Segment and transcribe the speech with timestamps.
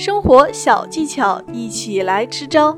[0.00, 2.74] 生活小技巧，一起来支招。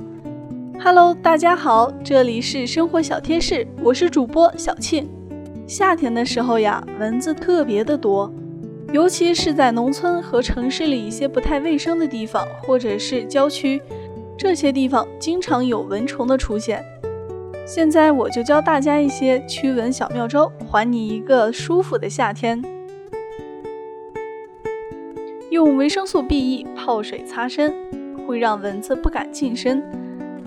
[0.82, 5.08] Hello，大家好，这里是生活小贴士，我是主播小庆。
[5.64, 8.28] 夏天的时候呀，蚊子特别的多，
[8.92, 13.80] 尤其是在农村和城市里一些不太卫生的地方，或者是郊区，
[14.36, 16.84] 这些地方经常有蚊虫的出现。
[17.64, 22.60] 现在我就教大家一些驱蚊小妙招，还你一个舒服的夏天。
[25.52, 27.74] 用维生素 B E 泡水擦身，
[28.26, 29.82] 会让蚊子不敢近身。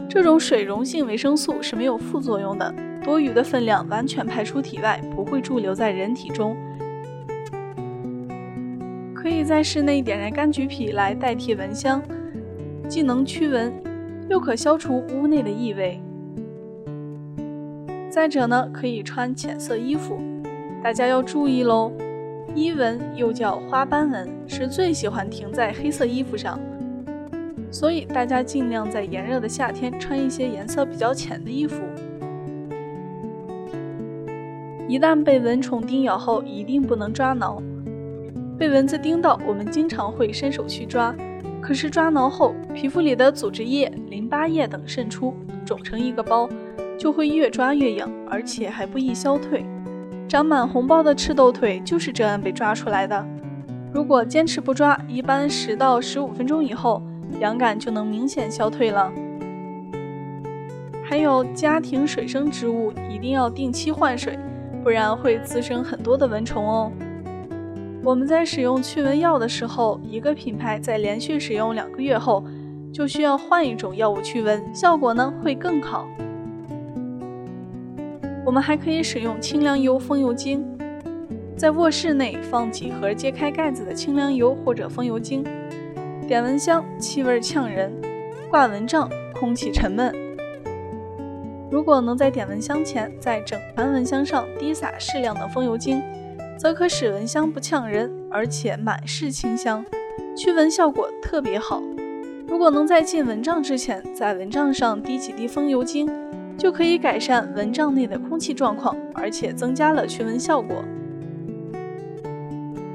[0.09, 2.73] 这种水溶性维生素是没有副作用的，
[3.03, 6.57] 多余的分量完全排出体外，不会驻留在人体中。
[9.13, 12.01] 可以在室内点燃柑橘皮来代替蚊香，
[12.87, 13.71] 既能驱蚊，
[14.27, 16.01] 又可消除屋内的异味。
[18.09, 20.17] 再者呢，可以穿浅色衣服，
[20.83, 21.91] 大家要注意喽。
[22.55, 26.57] 伊蚊又叫花斑蚊，是最喜欢停在黑色衣服上，
[27.69, 31.83] 所以大家尽量在炎热的夏天穿一些颜色比较浅的衣服。
[34.87, 37.61] 一旦被蚊虫叮咬后，一定不能抓挠。
[38.57, 41.13] 被蚊子叮到，我们经常会伸手去抓，
[41.59, 45.33] 可是抓挠后，皮肤里的组织液、淋巴液等渗出，
[45.65, 46.47] 肿成一个包，
[46.97, 49.65] 就会越抓越痒，而且还不易消退。
[50.27, 53.25] 长满红包的赤豆腿就是这样被抓出来的。
[53.93, 57.01] 如果坚持不抓，一般十到十五分钟以后，
[57.39, 59.11] 痒感就能明显消退了。
[61.07, 64.37] 还有家庭水生植物一定要定期换水，
[64.83, 66.91] 不然会滋生很多的蚊虫哦。
[68.03, 72.43] 我们在使用驱蚊药的时候，一个品牌在连续使用两个月后，
[72.91, 76.07] 就需要换一种药物驱蚊，效果呢会更好。
[78.45, 80.63] 我们还可以使用清凉油、风油精，
[81.57, 85.43] 在卧室内放几盒揭开盖子的清凉油或者风油精，
[86.27, 87.91] 点蚊香，气味呛人，
[88.47, 90.13] 挂蚊帐，空气沉闷。
[91.71, 95.99] 如果能在点蚊香前，在整盘蚊香上滴洒适量的风油精，
[96.55, 99.83] 则可使蚊香不呛人，而且满是清香，
[100.37, 101.81] 驱蚊效果特别好。
[102.47, 106.07] 如果能在进蚊帐之前，在蚊帐上滴几滴风油精。
[106.65, 110.83] 就可以改善蚊帐内的空气状况，而且增加了驱蚊效果。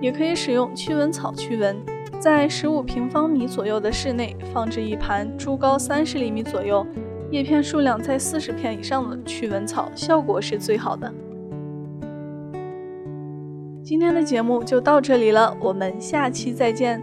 [0.01, 1.77] 也可以使用驱蚊草驱蚊，
[2.19, 6.85] 在十五平方米左右的室内放置一盘株高三十厘米左右、
[7.31, 11.09] 叶片数量在四十片以上的驱蚊草，效果是最好的。
[13.85, 17.01] 今天的节目就到这里了，我们下期再见。